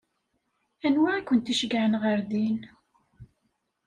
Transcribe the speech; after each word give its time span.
Anwa 0.85 1.11
i 1.17 1.21
kent-iceyyɛen 1.27 1.93
ɣer 2.03 2.19
din? 2.31 2.59